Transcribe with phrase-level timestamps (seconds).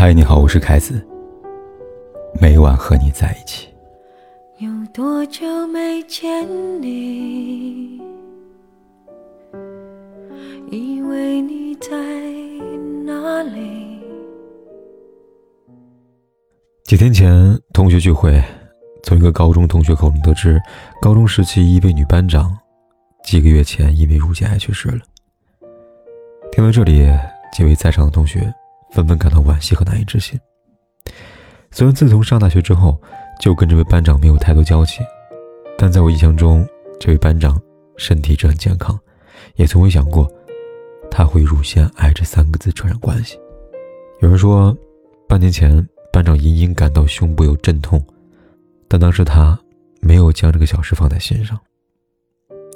[0.00, 1.06] 嗨，你好，我是凯子。
[2.40, 3.68] 每晚和你在一起。
[4.56, 6.48] 有多久没见
[6.80, 8.00] 你？
[10.70, 11.90] 以为你在
[13.04, 14.00] 哪里？
[16.84, 18.42] 几天前同学聚会，
[19.02, 20.58] 从一个高中同学口中得知，
[21.02, 22.56] 高中时期一位女班长，
[23.22, 25.00] 几个月前因为乳腺癌去世了。
[26.50, 27.06] 听到这里，
[27.52, 28.50] 几位在场的同学
[28.92, 30.38] 纷纷感到惋惜和难以置信。
[31.70, 33.00] 虽然自从上大学之后，
[33.40, 35.00] 就跟这位班长没有太多交集，
[35.78, 36.66] 但在我印象中，
[36.98, 37.60] 这位班长
[37.96, 38.98] 身体一直很健康，
[39.54, 40.30] 也从未想过
[41.10, 43.38] 他会乳腺癌这三个字扯上关系。
[44.20, 44.76] 有人说，
[45.28, 48.04] 半年前班长隐隐感到胸部有阵痛，
[48.88, 49.58] 但当时他
[50.00, 51.58] 没有将这个小事放在心上，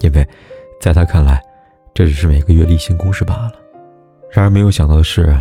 [0.00, 0.26] 因为
[0.80, 1.42] 在他看来，
[1.92, 3.52] 这只是每个月例行公事罢了。
[4.30, 5.36] 然而没有想到的是，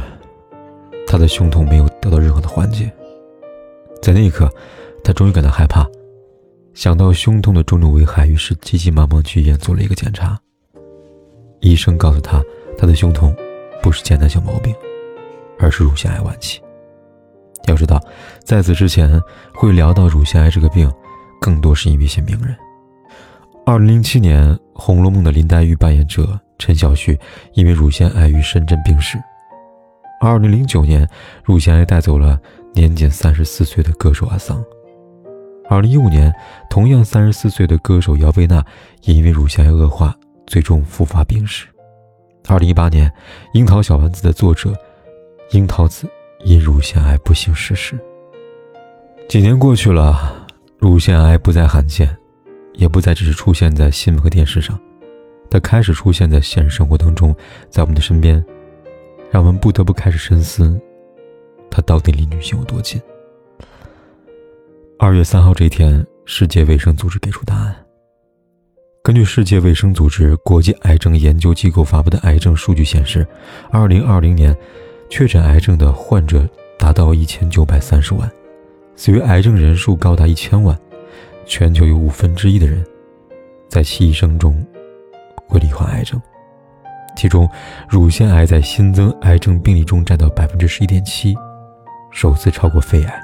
[1.07, 2.91] 他的胸痛没有得到任何的缓解。
[4.01, 4.49] 在那一刻，
[5.03, 5.85] 他终于感到害怕，
[6.73, 10.39] 想到胸痛的种种危害，于是急急忙忙去医院做了一个检查。
[11.61, 12.43] 医生告诉他，
[12.77, 13.33] 他的胸痛
[13.81, 14.75] 不是简单小毛病，
[15.57, 16.61] 而是乳腺癌晚期。
[17.67, 18.01] 要知道，
[18.43, 19.21] 在此之前
[19.53, 20.91] 会聊到乳腺癌这个病，
[21.39, 22.53] 更多是因为一些名人。
[23.65, 27.17] 二零零七年，《红楼梦》的林黛玉扮演者陈晓旭
[27.53, 29.17] 因为乳腺癌于深圳病逝。
[30.25, 31.05] 二零零九年，
[31.43, 32.39] 乳腺癌带走了。
[32.73, 34.63] 年仅三十四岁的歌手阿桑。
[35.69, 36.33] 二零一五年，
[36.69, 38.65] 同样三十四岁的歌手姚贝娜
[39.01, 40.15] 也因为乳腺癌恶化，
[40.47, 41.67] 最终复发病逝。
[42.47, 43.09] 二零一八年，
[43.53, 44.73] 《樱桃小丸子》的作者
[45.51, 46.07] 樱桃子
[46.45, 47.99] 因乳腺癌不幸逝世。
[49.27, 50.47] 几年过去了，
[50.79, 52.15] 乳腺癌不再罕见，
[52.73, 54.79] 也不再只是出现在新闻和电视上，
[55.49, 57.35] 它开始出现在现实生活当中，
[57.69, 58.43] 在我们的身边，
[59.33, 60.79] 让我们不得不开始深思。
[61.71, 63.01] 它到底离女性有多近？
[64.99, 67.75] 二月三号这一天，世界卫生组织给出答案。
[69.01, 73.25] 根据世界卫生组织国际癌症研究机构发布的癌症数据显示，
[73.71, 74.55] 二零二零年
[75.09, 78.31] 确诊癌症的患者达到一千九百三十万，
[78.95, 80.79] 死于癌症人数高达一千万，
[81.47, 82.85] 全球有五分之一的人
[83.67, 84.63] 在其一生中
[85.47, 86.21] 会罹患癌症。
[87.15, 87.49] 其中，
[87.87, 91.35] 乳腺癌在新增癌症病例中占到百分之十一点七。
[92.11, 93.21] 首次超过肺癌，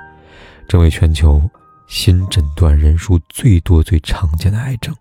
[0.67, 1.41] 成为全球
[1.87, 4.95] 新诊断人数最多、最常见的癌症。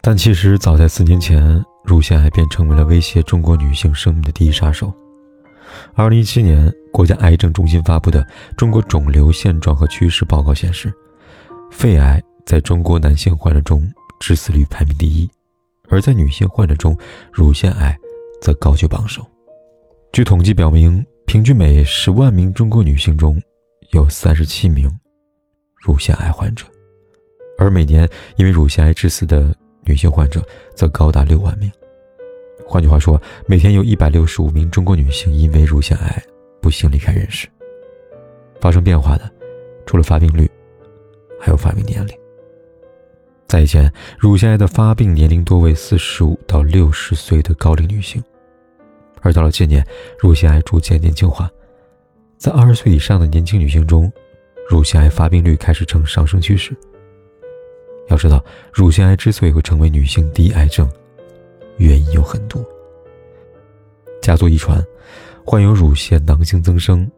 [0.00, 4.92] 但其实早在四年前，乳腺癌便成为了威胁中国女性生命的第一杀手。
[5.94, 8.22] 二零一七年，国家癌症中心发布的
[8.56, 10.92] 《中国肿瘤现状和趋势报告》显示，
[11.70, 13.90] 肺癌在中国男性患者中
[14.20, 15.28] 致死率排名第一，
[15.94, 16.96] 而在女性患者中，
[17.32, 17.96] 乳腺癌
[18.40, 19.24] 则高居榜首。
[20.12, 21.04] 据统计表明。
[21.26, 23.42] 平均每十万名中国女性中，
[23.90, 24.88] 有三十七名
[25.80, 26.64] 乳腺癌患者，
[27.58, 29.52] 而每年因为乳腺癌致死的
[29.82, 30.40] 女性患者
[30.76, 31.68] 则高达六万名。
[32.68, 36.22] 换句话说，每天有一百六十五名中国女性因为乳腺癌
[36.60, 37.48] 不幸离开人世。
[38.60, 39.28] 发生变化的，
[39.86, 40.48] 除了发病率，
[41.40, 42.14] 还有发病年龄。
[43.46, 48.22] 在以前，乳腺癌的发病年龄多为四十五到六十岁的高龄女性。
[49.20, 49.86] 而到了近年，
[50.18, 51.50] 乳腺癌逐渐年轻化，
[52.36, 54.12] 在二十岁以上的年轻女性中，
[54.68, 56.76] 乳腺癌发病率开始呈上升趋势。
[58.08, 60.90] 要知道，乳腺癌之所以会成为女性第一癌症，
[61.78, 62.62] 原因有很多：
[64.20, 64.82] 家族遗传、
[65.44, 67.10] 患有乳腺囊性增生、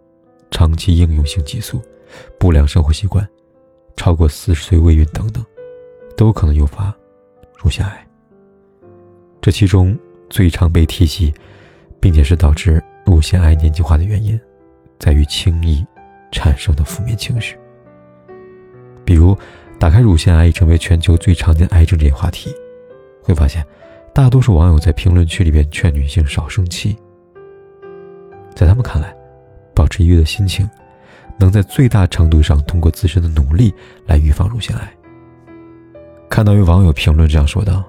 [0.51, 1.81] 长期应用性激素、
[2.39, 3.27] 不良生活习惯、
[3.97, 5.45] 超过四十岁未孕等等，
[6.17, 6.95] 都可能诱发
[7.63, 8.07] 乳腺癌。
[9.41, 9.97] 这其中
[10.31, 11.33] 最常被提及。
[11.99, 14.39] 并且是导致乳腺癌年轻化的原因，
[14.97, 15.85] 在于轻易
[16.31, 17.59] 产生的负面情绪。
[19.05, 19.37] 比如，
[19.77, 22.55] 打开乳腺癌已成为全球最常见癌症这一话题，
[23.25, 23.65] 会发现，
[24.15, 26.97] 大多数网友在评论区里边劝女性少生气。
[28.55, 29.13] 在他们看来，
[29.75, 30.69] 保持愉悦的心情，
[31.41, 33.75] 能在最大程度上通过自身的努力
[34.07, 34.97] 来预防乳腺癌。
[36.29, 37.85] 看到有网友评论这样说道。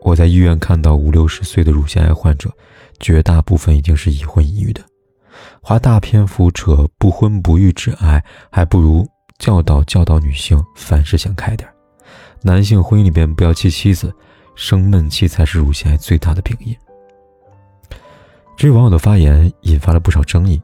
[0.00, 2.50] 我在医院看到五六十岁的乳腺癌患者，
[2.98, 4.82] 绝大部分已经是已婚已育的，
[5.60, 9.08] 花大篇幅扯不婚不育致癌，还不如
[9.38, 11.68] 教导教导女性凡事想开点
[12.40, 14.12] 男性婚姻里边不要气妻子，
[14.56, 16.76] 生闷气才是乳腺癌最大的病因。
[18.56, 20.60] 这位网友的发言引发了不少争议，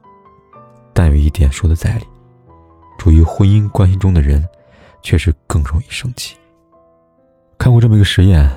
[0.92, 2.04] 但有一点说的在理：
[2.98, 4.44] 处于婚姻关系中的人，
[5.00, 6.36] 确实更容易生气。
[7.58, 8.48] 看过这么一个实验。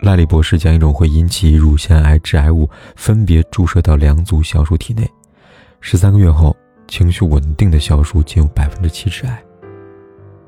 [0.00, 5.08] 赖利博士将一种会引起乳腺癌致癌物分别注射到两组小鼠体内，
[5.80, 6.54] 十三个月后，
[6.86, 9.42] 情绪稳定的小鼠仅有百分之七致癌，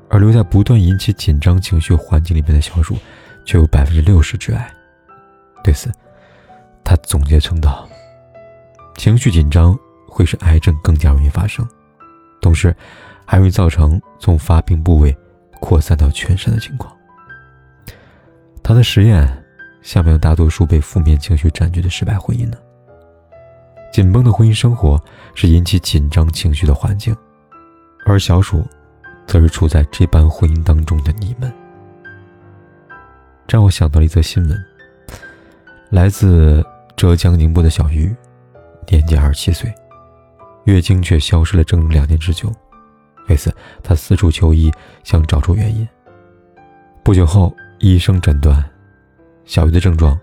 [0.09, 2.97] 而留在不断引起紧张情绪环境里面的小鼠，
[3.45, 4.69] 却有百分之六十致癌。
[5.63, 5.91] 对此，
[6.83, 7.87] 他总结称道
[8.95, 9.75] ：“情绪紧张
[10.07, 11.67] 会使癌症更加容易发生，
[12.41, 12.75] 同时
[13.25, 15.17] 还容易造成从发病部位
[15.61, 16.93] 扩散到全身的情况。”
[18.67, 19.25] 他的实验，
[19.81, 22.57] 下面有大多数被负面情绪占据的失败婚姻呢？
[23.93, 25.01] 紧绷的婚姻生活
[25.33, 27.15] 是引起紧张情绪的环境，
[28.05, 28.67] 而小鼠，
[29.25, 31.49] 则是处在这般婚姻当中的你们。
[33.47, 34.65] 让我想到了一则新闻：
[35.89, 36.61] 来自
[36.97, 38.13] 浙江宁波的小鱼，
[38.89, 39.73] 年仅二十七岁，
[40.65, 42.51] 月经却消失了整整两年之久。
[43.29, 43.49] 为此，
[43.81, 44.69] 他四处求医，
[45.05, 45.87] 想找出原因。
[47.01, 48.63] 不久后，医生诊断，
[49.45, 50.19] 小鱼的症状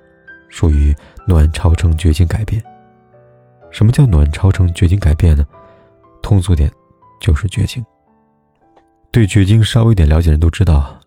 [0.48, 0.94] 属于
[1.26, 2.62] 卵巢呈绝经改变。
[3.70, 5.46] 什么叫卵巢呈绝经改变呢？
[6.22, 6.70] 通俗点，
[7.20, 7.84] 就是绝经。
[9.10, 10.98] 对绝经稍微有点了解的人都知道，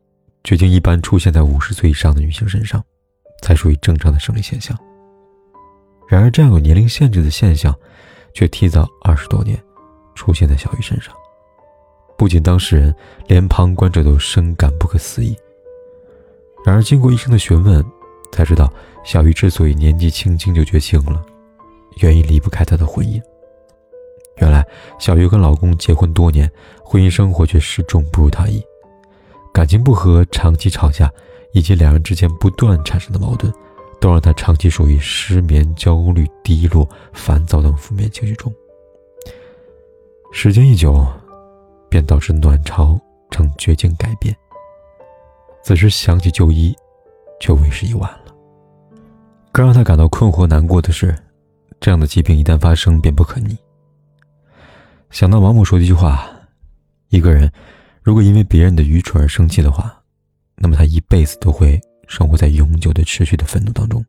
[0.44, 2.84] 绝经一般出现在五十岁以上的女性身上，
[3.42, 4.78] 才属于正常的生理现象。
[6.08, 7.76] 然而，这样有年龄限制的现象，
[8.34, 9.62] 却提早二十多年
[10.16, 11.14] 出现在小鱼身上。
[12.18, 12.96] 不仅当事人，
[13.28, 15.36] 连旁观者都深感不可思议。
[16.68, 17.82] 然而，经过医生的询问，
[18.30, 18.70] 才知道
[19.06, 21.26] 小鱼之所以年纪轻轻就绝经了。
[22.02, 23.22] 原因离不开她的婚姻。
[24.42, 24.68] 原来，
[25.00, 26.52] 小鱼跟老公结婚多年，
[26.84, 28.62] 婚姻生活却始终不如他意，
[29.54, 31.10] 感情不和，长期吵架，
[31.54, 33.50] 以及两人之间不断产生的矛盾，
[34.02, 38.54] 都让她长期处于失眠、焦虑、低落、烦躁等负面情绪中。
[40.34, 41.08] 时间一久，
[41.88, 43.00] 便导致卵巢
[43.32, 44.36] 呈绝经改变。
[45.68, 46.74] 此时想起就医，
[47.42, 48.34] 却为时已晚了。
[49.52, 51.14] 更让他感到困惑难过的是。
[51.82, 53.58] 这样的疾病一旦发生，便不可逆。
[55.10, 56.26] 想到王母说的一句话
[57.12, 57.52] ：“一个人
[58.02, 60.02] 如果因为别人的愚蠢而生气的话，
[60.56, 61.78] 那么他一辈子都会
[62.08, 64.02] 生活在永久的、持续的愤怒当中。”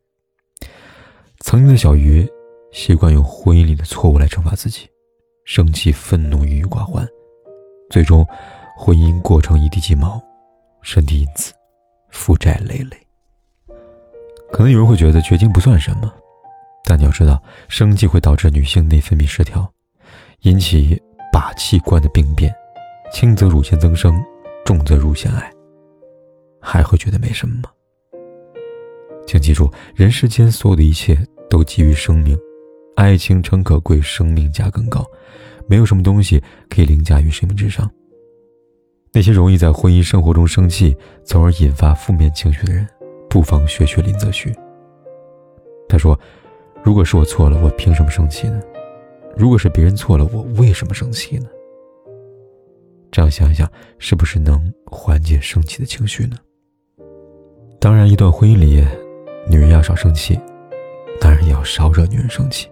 [1.43, 2.25] 曾经的小鱼
[2.71, 4.89] 习惯用婚姻里的错误来惩罚自己，
[5.45, 7.05] 生气、愤怒、郁郁寡欢，
[7.91, 8.25] 最终
[8.77, 10.23] 婚姻过程一地鸡毛，
[10.83, 11.53] 身体因此
[12.11, 12.97] 负债累累。
[14.51, 16.13] 可能有人会觉得绝经不算什么。
[16.85, 19.71] 但你要知道，生气会导致女性内分泌失调，
[20.41, 20.99] 引起
[21.31, 22.51] 靶器官的病变，
[23.13, 24.19] 轻则乳腺增生，
[24.65, 25.53] 重则乳腺癌。
[26.63, 27.71] 还会觉得没什么吗？
[29.27, 31.19] 请记住，人世间所有的一切
[31.51, 32.35] 都基于生命，
[32.97, 35.05] 爱情诚可贵，生命价更高，
[35.69, 37.91] 没有什么东西可以凌驾于生命之上。
[39.19, 42.87] 那些容易在婚姻生活中生气，从而引发负面情绪的人，
[43.29, 44.55] 不妨学学林则徐。
[45.88, 46.17] 他说。
[46.85, 48.61] 如果是我错了，我凭什么生气呢？
[49.37, 51.49] 如果是别人错了，我为什么生气呢？
[53.11, 53.69] 这样想一想，
[53.99, 56.37] 是不是能缓解生气的情绪呢？
[57.81, 58.87] 当然，一段婚姻里，
[59.50, 60.38] 女人要少生气，
[61.21, 62.69] 当然也要少惹女人生气。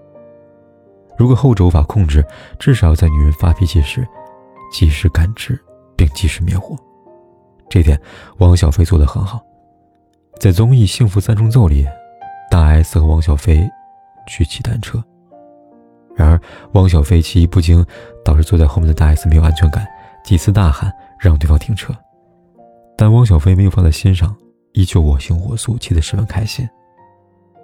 [1.18, 2.24] 如果后者无法控制，
[2.60, 4.06] 至少在女人发脾气时，
[4.72, 5.58] 及时感知
[5.96, 6.76] 并及时灭火。
[7.68, 8.00] 这点，
[8.38, 9.40] 汪小菲做得很好。
[10.38, 11.86] 在综艺《幸福三重奏》里，
[12.50, 13.68] 大 S 和汪小菲。
[14.28, 15.00] 去骑单车，
[16.16, 16.40] 然而
[16.72, 17.86] 汪小菲骑不精，
[18.24, 19.86] 导致坐在后面的大 S 没有安全感，
[20.24, 21.94] 几次大喊让对方停车，
[22.98, 24.34] 但汪小菲没有放在心上，
[24.72, 26.68] 依旧我行我素，骑得十分开心。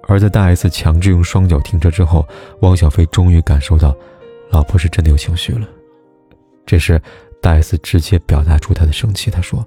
[0.07, 2.25] 而在大 S 强制用双脚停车之后，
[2.61, 3.93] 汪小菲终于感受到，
[4.53, 5.67] 老婆是真的有情绪了。
[6.65, 7.03] 这时，
[7.43, 9.67] 大 S 直接表达出她的生气，她说：“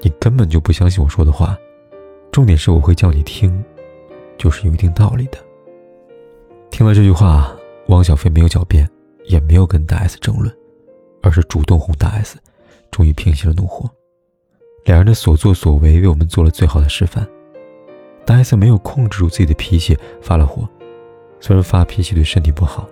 [0.00, 1.58] 你根本就不相信我说的话，
[2.30, 3.62] 重点是我会叫你听，
[4.38, 5.38] 就是有一定道理的。”
[6.70, 7.54] 听了这句话，
[7.88, 8.88] 汪小菲没有狡辩，
[9.24, 10.56] 也没有跟大 S 争论，
[11.20, 12.38] 而是主动哄大 S，
[12.92, 13.90] 终于平息了怒火。
[14.84, 17.26] 两人的所作所为为我们做了最好的示范。
[18.24, 20.68] 大 S 没有控制住自己的脾气，发了火。
[21.40, 22.88] 虽然发脾气对身体不好，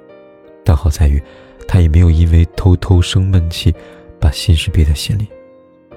[0.65, 1.23] 但好在于，
[1.67, 3.75] 他也没有因为偷偷生闷气，
[4.21, 5.29] 把心事憋在心里，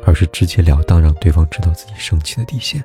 [0.05, 2.83] 而是直截了当让对方知道自己生气的底线。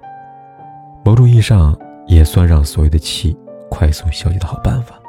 [1.04, 3.36] 某种意义上，也算让所有的气。
[3.74, 5.00] 快速消解的好办法。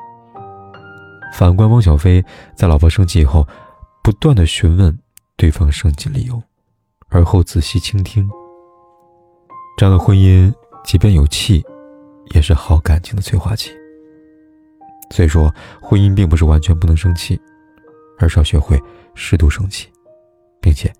[1.33, 2.23] 反观汪小菲，
[2.55, 3.45] 在老婆生气以后，
[4.01, 4.97] 不断的询问
[5.35, 6.41] 对方生气理由，
[7.09, 8.25] 而后仔细倾听。
[9.77, 10.49] 这样的婚姻，
[10.85, 11.61] 即便有气，
[12.33, 13.69] 也是好感情的催化剂。
[15.11, 17.37] 所以说，婚姻并不是完全不能生气，
[18.17, 18.79] 而是要学会
[19.15, 19.89] 适度生气，
[20.61, 20.91] 并且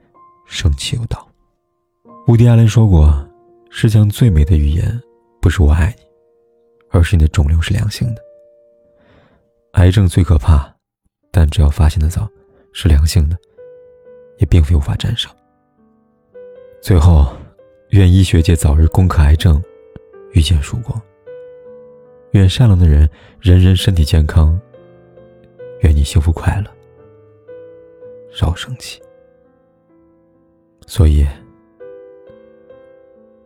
[0.45, 1.27] 生气有道。
[2.27, 3.27] 乌迪·艾伦说过
[3.69, 5.01] ：“世上最美的语言，
[5.41, 6.03] 不是我爱你。”
[6.95, 8.21] 而是你的肿瘤是良性的。
[9.71, 10.71] 癌症最可怕，
[11.31, 12.29] 但只要发现的早，
[12.71, 13.35] 是良性的，
[14.37, 15.31] 也并非无法战胜。
[16.83, 17.35] 最后，
[17.89, 19.59] 愿医学界早日攻克癌症，
[20.33, 21.01] 遇见曙光。
[22.33, 24.59] 愿善良的人人人身体健康。
[25.81, 26.71] 愿你幸福快乐，
[28.33, 29.01] 少生气。
[30.87, 31.25] 所以，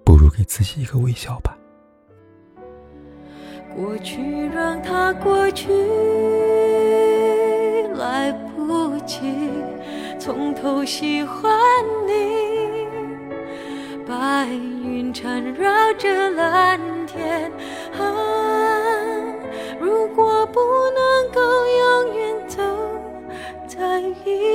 [0.04, 1.58] 不如给自己一个微笑吧。
[3.76, 5.72] 过去让它过去，
[7.94, 9.52] 来不及
[10.18, 11.52] 从头喜欢
[12.08, 12.88] 你。
[14.08, 17.52] 白云缠绕着蓝天，
[18.00, 18.02] 啊，
[19.80, 20.60] 如果不
[20.96, 21.07] 能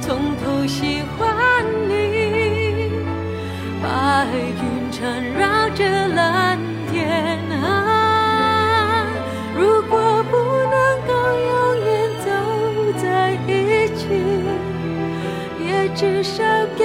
[0.00, 1.92] 从头喜欢你。
[3.82, 6.58] 白云缠绕着蓝
[6.90, 9.06] 天啊，
[9.56, 10.76] 如果不能
[11.06, 11.12] 够
[11.48, 11.50] 永
[11.84, 11.88] 远
[12.24, 12.28] 走
[13.00, 13.04] 在
[13.46, 13.48] 一
[13.94, 14.00] 起，
[15.64, 16.42] 也至少
[16.76, 16.84] 给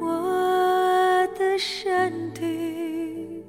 [0.00, 3.44] 我的身体，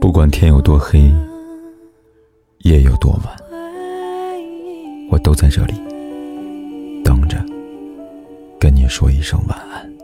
[0.00, 1.12] 不管天有多黑，
[2.58, 3.36] 夜有多晚，
[5.10, 5.74] 我都在这里
[7.04, 7.44] 等着，
[8.58, 9.95] 跟你说一声晚安。